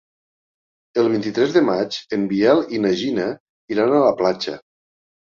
El 1.01 1.09
vint-i-tres 1.15 1.51
de 1.57 1.61
maig 1.67 1.97
en 2.17 2.23
Biel 2.31 2.61
i 2.77 2.79
na 2.85 2.93
Gina 3.01 3.27
iran 3.75 3.93
a 3.99 4.01
la 4.05 4.15
platja. 4.23 4.57